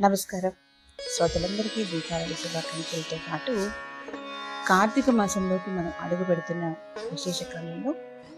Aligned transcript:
నమస్కారం. 0.00 0.52
శ్రోతలందరికీ 0.98 1.84
దీపావళి 1.84 2.34
శుభాకాంక్షలతో 2.34 3.16
పాటు 3.24 3.52
కార్తీక 4.68 5.10
మాసంలోకి 5.10 5.70
మనం 5.70 5.92
అడుగు 6.00 6.24
పెడుతున్న 6.24 6.64
విశేష 7.12 7.42
క్రమంలో 7.42 7.92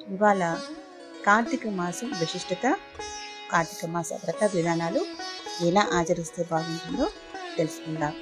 ఇవాళ 0.08 0.42
కార్తీక 1.26 1.68
మాసం 1.70 2.08
విశిష్టత 2.20 2.66
కార్తీక 3.52 3.86
మాస 3.86 4.12
వ్రత 4.12 4.50
విధానాలు 4.54 5.02
ఎలా 5.66 5.84
ఆచరిస్తే 5.92 6.42
బాగుంటుందో 6.50 7.08
తెలుసుకుందాం. 7.56 8.14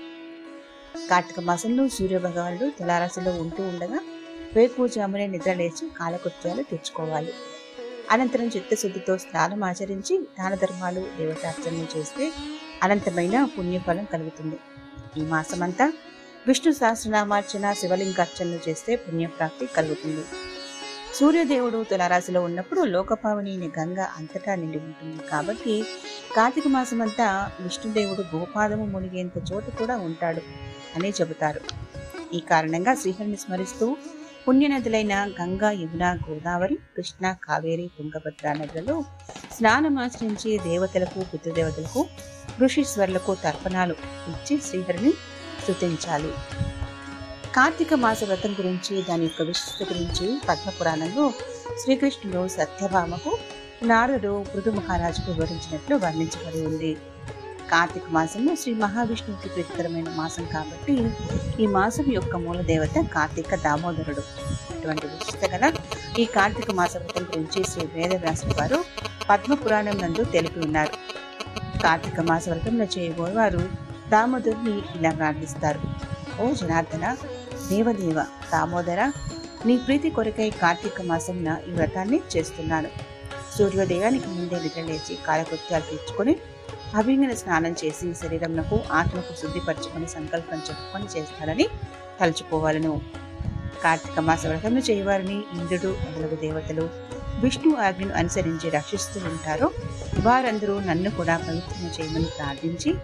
కార్తీక 1.10 1.40
మాసంలో 1.40 1.88
సూర్యభగవానుడు 1.88 2.68
తులారాశిలో 2.70 3.34
ఉంటూ 3.36 3.62
ఉండగా 3.62 4.00
వేకువజామునే 4.52 5.26
నిద్ర 5.26 5.52
లేచి 5.52 5.90
కాలకృత్యాలు 5.98 6.62
తెచ్చుకోవాలి 6.62 7.32
అనంతరం 8.10 8.46
చిత్తశుద్ధితో 8.46 9.16
స్నానం 9.18 9.64
ఆచరించి 9.64 10.14
దాన 10.38 10.54
ధర్మాలు 10.54 11.00
దేవతార్చనలు 11.18 11.88
చేస్తే 11.96 12.26
అనంతమైన 12.82 13.44
పుణ్యఫలం 13.44 14.04
కలుగుతుంది. 14.04 14.58
ఈ 15.20 15.24
మాసమంతా 15.24 15.92
విష్ణు 16.46 16.72
సహస్రనామార్చన 16.72 17.72
శివలింగార్చనలు 17.72 18.60
చేస్తే 18.68 18.96
పుణ్యప్రాప్తి 18.96 19.66
కలుగుతుంది. 19.66 20.24
సూర్యదేవుడు 21.14 21.84
తులారాశిలో 21.90 22.40
ఉన్నప్పుడు 22.42 22.80
లోకపావని 22.80 23.52
అనే 23.54 23.68
గంగ 23.78 24.00
అంతటా 24.00 24.54
నిండి 24.54 24.78
ఉంటుంది. 24.78 25.22
కాబట్టి 25.30 25.84
కార్తీక 26.36 26.68
మాసమంతా 26.68 27.50
విష్ణుదేవుడు 27.60 28.36
గోపాదము 28.36 28.86
మునిగేంత 28.86 29.52
చోటు 29.52 29.70
కూడా 29.70 29.96
ఉంటాడు 29.98 30.42
అని 30.96 31.10
చెబుతారు. 31.10 31.60
ఈ 32.34 32.40
కారణంగా 32.40 32.94
శ్రీహరిని 32.94 33.36
స్మరిస్తూ 33.36 33.96
పుణ్యనదులైన 34.48 35.14
గంగా 35.40 35.70
యమున 35.70 36.18
గోదావరి 36.28 36.76
కృష్ణ 36.96 37.34
కావేరి 37.44 37.90
తుంగభద్ర 37.98 38.52
నదులలో 38.52 39.04
స్నానమాచరించి 39.56 40.58
దేవతలకు 40.58 41.20
పితృదేవతలకు 41.32 42.08
ఋషీశ్వరులకు 42.62 43.34
తర్పణాలు 43.34 43.94
ఇచ్చి 44.28 44.62
శ్రీహరిని 44.66 45.12
స్థుతించాలి 45.62 46.32
కార్తీక 47.56 47.94
మాస 47.94 48.24
వ్రతం 48.24 48.52
గురించి 48.52 49.02
దాని 49.02 49.22
యొక్క 49.22 49.42
విశిష్టత 49.42 49.92
గురించి 49.92 50.38
పద్మపురాణంలో 50.48 51.32
శ్రీకృష్ణుడు 51.82 52.48
సత్యభామకు 52.48 53.38
నారదుడు 53.82 54.44
మృదు 54.54 54.70
మహారాజుకు 54.70 55.32
వివరించినట్లు 55.32 55.96
వర్ణించబడి 55.96 56.66
ఉంది. 56.66 56.96
కార్తీక 57.70 58.02
మాసము 58.10 58.54
శ్రీ 58.54 58.74
మహావిష్ణువుకి 58.74 59.48
ప్రీతికరమైన 59.48 60.08
మాసం 60.16 60.44
కాబట్టి 60.44 61.10
ఈ 61.62 61.66
మాసం 61.66 62.04
యొక్క 62.12 62.36
మూల 62.36 62.60
దేవత 62.60 63.04
కార్తీక 63.14 63.54
దామోదరుడు. 63.54 64.20
అటువంటి 64.72 65.06
విశిష్టత 65.06 65.50
గల 65.50 65.72
ఈ 66.18 66.24
కార్తీక 66.24 66.70
మాస 66.70 66.96
వ్రతం 66.96 67.22
గురించి 67.22 67.64
శ్రీ 67.64 67.86
వేదవ్యాసుల 67.94 68.52
వారు 68.60 68.84
పద్మ 69.30 69.54
పురాణం 69.54 69.98
నందు 70.02 70.24
తెలిపి 70.24 70.60
ఉన్నారు. 70.60 71.17
కార్తీక 71.82 72.20
మాస 72.20 72.48
వ్రతంలో 72.48 72.84
చేయబోయేవారు 72.84 73.62
దామోదరుని 74.12 74.76
ఇలా 74.96 75.10
ప్రార్థిస్తారు. 75.10 75.80
ఓ 76.40 76.54
జనార్దన 76.54 77.16
దేవదేవ 77.70 78.18
దామోదర 78.52 79.00
నీ 79.66 79.76
ప్రీతి 79.76 80.10
కొరకై 80.10 80.50
కార్తీక 80.50 81.02
మాసంన 81.02 81.56
ఈ 81.68 81.70
వ్రతాన్ని 81.70 82.20
చేస్తున్నాను. 82.36 82.90
సూర్యోదయానికి 83.56 84.28
ముందే 84.28 84.58
నిద్రలేచి 84.64 85.14
కాలకృత్యాలు 85.26 85.86
తీర్చుకొని 85.90 86.34
అభింగన 86.94 87.32
స్నానం 87.34 87.72
చేసి 87.84 88.14
శరీరంకు 88.14 88.76
ఆత్మకు 88.90 89.32
శుద్ధిపరచుకొని 89.40 90.06
సంకల్పం 90.06 90.58
చెప్పుకొని 90.68 91.06
చేస్తారని 91.14 91.66
తలుచుకోవాలను. 92.20 93.00
కార్తీక 93.82 94.20
మాస 94.20 94.46
వ్రతంలో 94.46 94.80
చేయవారిని 94.80 95.38
ఇంద్రుడు 95.56 95.96
మొదలగు 96.04 96.36
దేవతలు 96.36 96.88
విష్ణు 97.42 97.76
ఆజ్ఞను 97.76 98.14
అనుసరించి 98.14 98.70
రక్షిస్తూ 98.70 99.18
ఉంటారో. 99.30 99.68
వారందరూ 100.20 100.80
నన్ను 100.80 101.10
కూడా 101.10 101.36
పవిత్రం 101.36 101.92
చేయమని 102.00 102.24
ప్రార్థించి 102.24 102.94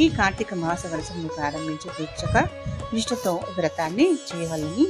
ఈ 0.00 0.08
కార్తీక 0.08 0.54
మాస 0.54 0.86
వ్రతమును 0.86 1.28
ప్రారంభించి 1.28 1.90
దీక్షక 2.00 2.48
నిష్ఠతో 2.94 3.32
వ్రతాన్ని 3.32 4.06
చేయవాలని 4.14 4.86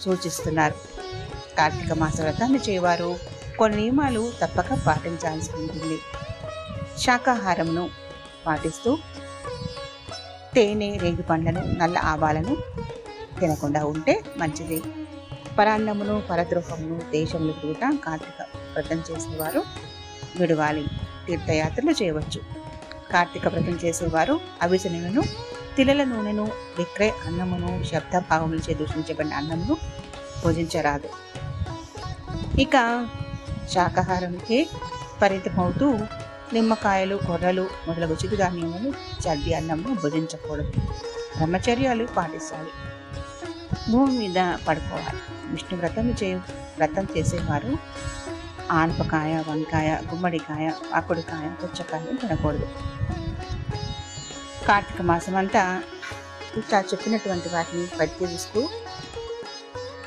సూచిస్తున్నారు. 0.00 0.74
కార్తీక 1.58 1.92
మాస 1.92 2.20
వ్రతాన్ని 2.20 2.58
చేయవారు. 2.68 3.18
కొన్ని 3.58 3.80
నియమాలు 3.80 4.32
తప్పక 4.42 4.74
పాటించాల్సి 4.86 5.50
ఉంటుంది. 5.56 5.98
శాకాహారంను 6.98 7.90
పాటిస్తూ 8.46 8.98
తేనె 10.54 10.98
రేగి 10.98 11.22
పండ్లను 11.22 11.60
నల్ల 11.60 11.98
ఆవాలను 11.98 12.56
తినకుండా 13.40 13.84
ఉంటే 13.84 14.24
మంచిది. 14.38 14.82
పరాన్నమును 15.58 16.22
పరద్రోహమును 16.30 17.10
దేశంలో 17.10 17.52
కూడా 17.52 17.98
కార్తీక 18.04 18.46
వ్రతం 18.72 19.02
చేసేవారు 19.10 19.62
విడవాలి. 20.36 20.84
తీర్థయాత్రలు 21.26 21.90
చేయవచ్చు. 21.90 22.40
కార్తీక 23.12 23.48
వ్రతం 23.48 23.78
చేసేవారు 23.84 24.40
అవిసె 24.62 24.88
నూనెను 24.88 25.22
తిలల 25.76 26.04
నూనెను 26.04 26.42
విక్రయ 26.78 27.10
అన్నమును 27.26 27.84
శబ్ద 27.84 28.18
భావములచే 28.18 28.74
దూషించబడిన 28.74 29.32
అన్నమును 29.32 29.76
భోజించరాదు. 30.44 31.08
ఇక 32.60 33.06
శాకాహారంకే 33.74 34.68
పరిమితమవుతూ 35.22 35.98
నిమ్మకాయలు 36.52 37.16
కొర్రలు 37.16 37.68
మొదలగు 37.88 38.14
చిరుధాన్యములు 38.14 38.90
చడ్డి 39.24 39.54
అన్నమును 39.54 39.94
భుజించకూడదు. 39.94 40.72
బ్రహ్మచర్యాలు 41.36 42.06
పాటించాలి 42.06 42.70
భూమి 43.92 44.18
మీద 44.18 44.56
పడుకోవాలి. 44.68 45.20
విష్ణు 45.50 45.78
వ్రతం 45.78 46.10
చే 46.10 46.34
వ్రతం 46.34 47.06
చేసేవారు 47.16 47.78
ఆనపకాయ 48.70 49.44
వంకాయ 49.48 49.90
గుమ్మడికాయ 50.10 50.72
ఆకుడికాయ 50.94 51.48
పుచ్చకాయలు 51.62 52.16
తినకూడదు. 52.16 52.68
కార్తీక 54.68 55.02
మాసం 55.02 55.36
అంతా 55.36 55.82
ఇట్లా 56.56 56.80
చెప్పినటువంటి 56.80 57.48
వాటిని 57.48 57.86
పరిశీలిస్తూ 57.86 58.68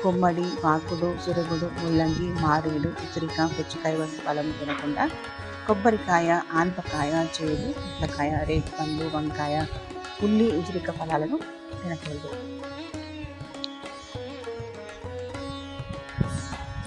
గుమ్మడి 0.06 0.46
వాకుడు 0.64 1.18
సురుగుడు 1.26 1.70
ముల్లంగి 1.80 2.28
మారేడు 2.42 2.90
ఉసిరిక 2.90 3.50
పుచ్చకాయ 3.60 3.96
వంటి 3.96 4.20
ఫలము 4.26 4.52
తినకుండా 4.52 5.10
కొబ్బరికాయ 5.68 6.42
ఆనపకాయ 6.54 7.12
చేదు 7.12 7.68
పుట్లకాయ 7.72 8.32
రేగు 8.44 8.72
పండు 8.80 9.18
వంకాయ 9.18 9.66
ఉల్లి 10.24 10.48
ఉసిరిక 10.60 10.92
ఫలాలను 10.92 11.38
తినకూడదు. 11.82 12.30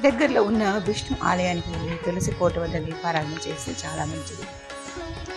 దగ్గరలో 0.04 0.40
ఉన్న 0.42 0.64
విష్ణు 0.88 1.14
ఆలయానికి 1.30 1.70
వెళ్ళి 1.74 1.96
తులసి 2.04 2.30
కోట 2.30 2.58
వద్ద 2.58 2.76
దీపారాధన 2.86 3.36
చేస్తే 3.46 3.70
చాలా 3.82 4.02
మంచిది. 4.04 4.44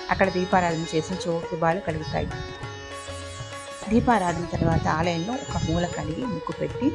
అక్కడ 0.09 0.27
దీపారాధన 0.29 0.85
చేసిన 0.93 1.15
శుభాలు 1.49 1.79
కలుగుతాయి. 1.79 2.29
దీపారాధన 3.91 4.45
తర్వాత 4.55 4.85
ఆలయంలో 4.99 5.33
ఒక 5.45 5.61
మూల 5.67 5.85
కలిగి 5.97 6.25
ముక్కు 6.33 6.53
పెట్టి 6.59 6.87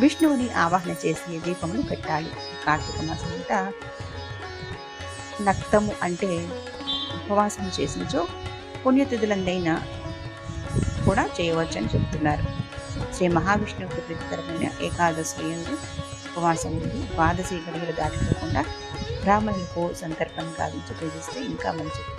విష్ణువుని 0.00 0.46
ఆవాహన 0.64 0.92
చేసి 1.04 1.40
దీపములు 1.46 1.82
పెట్టాలి. 1.90 2.30
కార్తీక 2.66 3.04
మాసం 3.08 3.32
అంతా 3.36 3.58
నక్తము 5.46 5.92
అంటే 6.02 6.30
ఉపవాసం 7.18 7.66
చేసినచో 7.80 8.22
పుణ్యతిథులందైనా 8.84 9.74
కూడా 11.06 11.24
చేయవచ్చని 11.40 11.90
చెబుతున్నారు 11.94 12.46
శ్రీ 13.14 13.28
మహావిష్ణువుకి 13.28 14.00
ప్రీతికరమైన 14.00 14.66
ఏకాదశి 14.86 15.42
ఎందు 15.56 15.76
ఉపవాసం 16.32 16.68
ఉండి 16.68 16.98
ద్వాదశి 17.14 17.54
గడియలు 17.54 17.92
దాటిపోకుండా 17.92 18.64
బ్రాహ్మణులకు 19.22 19.94
సందర్భం 19.94 20.54
గావించి 20.60 20.94
పూజిస్తే 20.94 21.40
ఇంకా 21.40 21.72
మంచిది. 21.72 22.12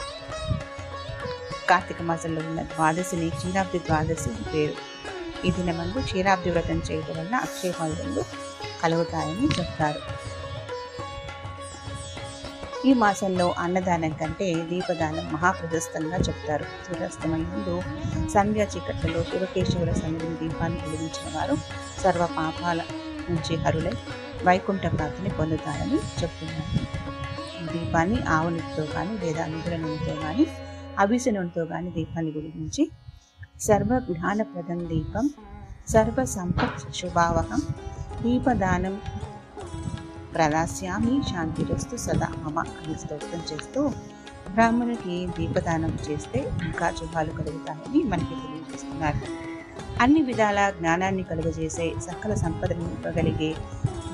కార్తీక 1.69 2.01
మాసంలో 2.01 2.41
ఉన్న 2.41 2.61
ద్వాదశిని 2.61 3.29
క్షీరాబ్ది 3.29 3.79
ద్వాదశి 3.79 4.29
పేరు. 4.29 4.75
ఈ 5.47 5.51
దినమందు 5.51 5.99
క్షీరాబ్ది 5.99 6.49
వ్రతం 6.49 6.81
చేయడం 6.91 7.17
వలన 7.19 7.35
అక్షయ 7.35 7.71
కలుగుతాయని 8.81 9.47
చెప్తారు. 9.47 9.99
ఈ 12.85 12.93
మాసంలో 12.93 13.55
అన్నదానం 13.57 14.13
కంటే 14.13 14.53
దీపదానం 14.53 15.33
మహాప్రశస్తంగా 15.33 16.17
చెప్తారు. 16.17 16.65
సూర్యాస్తమయం 16.87 17.81
సంధ్యా 18.33 18.65
చీకట్లలో 18.65 19.23
శివకేశవుల 19.23 19.93
సన్నిధిని 19.93 20.35
దీపాన్ని 20.35 20.79
వెలిగించిన 20.79 21.37
వారు 21.37 21.57
సర్వ 22.03 22.25
పాపాల 22.25 22.81
నుంచి 23.29 23.55
హరులై 23.55 23.95
వైకుంఠ 24.45 24.85
ప్రాప్తిని 24.95 25.29
పొందుతారని 25.29 25.99
చెప్తున్నారు. 26.19 26.83
దీపాన్ని 27.73 28.19
ఆవునితో 28.37 28.83
కానీ 28.85 29.13
లేదా 29.17 29.45
నువ్వుల 29.45 29.75
నూనెతో 29.75 30.15
కానీ 30.21 30.45
అవిసె 30.99 31.31
నూనెతో 31.31 31.63
కానీ 31.65 31.89
దీపాన్ని 31.89 32.31
గురించి 32.31 32.83
సర్వ 33.59 33.91
జ్ఞానప్రదం 34.09 34.79
దీపం 34.87 35.25
సర్వ 35.87 36.17
సంపత్ 36.35 36.81
శుభావహం 36.93 37.61
దీపదానం 38.21 38.95
ప్రదాస్యామి 40.35 41.15
శాంతిరస్తు 41.29 41.95
సదా 41.95 42.29
మమ 42.43 42.59
అని 42.77 42.95
స్తోత్రం 42.99 43.41
చేస్తూ 43.51 43.81
బ్రాహ్మణుడికి 44.53 45.15
దీపదానం 45.37 45.93
చేస్తే 46.07 46.39
ఇంకా 46.65 46.87
శుభాలు 46.99 47.31
కలుగుతాయని 47.31 47.99
మనకి 48.03 48.35
తెలియజేస్తున్నారు. 48.41 49.21
అన్ని 50.03 50.21
విధాల 50.21 50.59
జ్ఞానాన్ని 50.77 51.23
కలుగజేసే 51.23 51.85
సకల 52.05 52.33
సంపదను 52.33 52.85
ఇవ్వగలిగే 52.95 53.49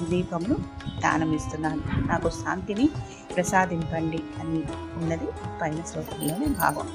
దీపమును 0.10 0.56
దానం 1.04 1.32
ఇస్తున్నాను 1.38 1.82
నాకు 2.08 2.30
శాంతిని 2.30 2.86
ప్రసాదింపండి 3.34 4.22
అని 4.42 4.62
ఉన్నది 5.00 5.28
పైన 5.62 5.82
శ్లోకంలోని 5.92 6.50
భావం. 6.60 6.88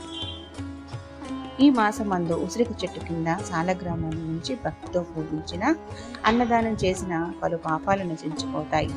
ఈ 1.60 1.66
మాసమందు 1.70 2.34
ఉసిరికి 2.44 2.74
చెట్టు 2.82 3.00
కింద 3.08 3.26
సాలగ్రామం 3.50 4.14
నుంచి 4.28 4.54
భక్తితో 4.64 5.02
పూజించిన 5.10 5.64
అన్నదానం 6.24 6.76
చేసిన 6.84 7.12
పలు 7.42 7.58
పాపాలు 7.66 8.04
నశించిపోతాయి. 8.12 8.90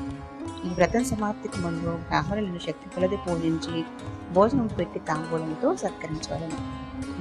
ఈ 0.65 0.69
వ్రతం 0.69 1.03
సమాప్తికి 1.03 1.61
ముందు 1.61 1.91
బ్రాహ్మణులను 2.07 2.59
శక్తి 2.59 2.87
కొలది 2.89 3.17
పూజించి 3.17 3.85
భోజనం 4.33 4.67
పెట్టి 4.67 4.99
తాంబూలంతో 4.99 5.75
సత్కరించవలను 5.75 6.59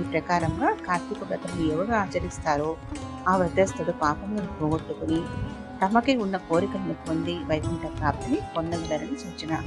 ఈ 0.01 0.05
ప్రకారంగా 0.05 0.71
కార్తీక 0.87 1.25
వ్రతం 1.25 1.73
ఎవరు 1.73 1.93
ఆచరిస్తారో 1.93 2.77
ఆ 3.29 3.37
వ్రతస్థుడు 3.37 3.93
పాపములను 3.93 4.53
పోగొట్టుకుని 4.61 5.21
తమకి 5.83 6.17
ఉన్న 6.17 6.37
కోరికలను 6.37 6.95
పొంది 7.09 7.35
వైకుంఠ 7.35 7.99
ప్రాప్తిని 7.99 8.39
పొందగలరని 8.57 9.17
సూచన. 9.19 9.63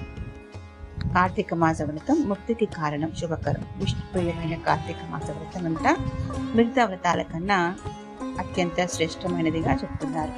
కార్తీక 1.13 1.53
మాస 1.53 1.81
వ్రతం 1.81 2.17
ముక్తికి 2.29 2.65
కారణం 2.65 3.11
శుభకరం. 3.19 3.65
విష్ణుప్రియమైన 3.77 4.55
కార్తీక 4.55 4.97
మాస 5.09 5.29
వ్రతం 5.31 5.65
అంతా 5.65 5.95
మిగతా 6.55 6.85
వ్రతాల 6.85 7.21
కన్నా 7.21 7.75
అత్యంత 8.39 8.85
శ్రేష్టమైనదిగా 8.85 9.73
చెప్తున్నారు. 9.73 10.33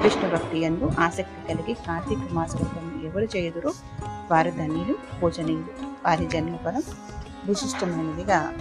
విష్ణు 0.00 0.30
భక్తి 0.30 0.58
ఎందు 0.58 0.92
ఆసక్తి 0.98 1.54
కలిగి 1.54 1.74
కార్తీక 1.74 2.18
మాస 2.32 2.56
వ్రతం 2.56 3.02
ఎవరు 3.04 3.36
చేయుదురు 3.36 3.74
వారు 4.30 4.50
ధన్యులు 4.50 4.94
పూజనీయులు. 5.22 5.66
వారి 6.06 6.26
జన్మఫలం 6.26 6.82
విశిష్టమైనదిగా 7.44 8.54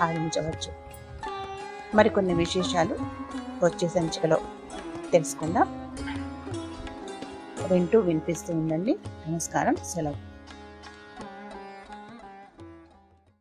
భావించవచ్చు. 0.00 0.72
మరికొన్ని 1.94 2.34
విశేషాలు 2.34 2.96
వచ్చే 3.64 3.88
సంచికలో 3.88 4.36
తెలుసుకుందాం. 5.12 5.96
వింటూ 7.72 7.98
వినిపిస్తూ 7.98 8.54
ఉండండి. 8.54 8.98
నమస్కారం. 9.28 9.76
సెలవు. 9.76 10.29